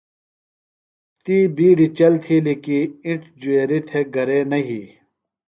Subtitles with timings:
[1.23, 4.81] تی بِیڈیۡ چل تِھیلیۡ کی اِنڇ جُویریۡ تھےۡ گھرے نہ یھی۔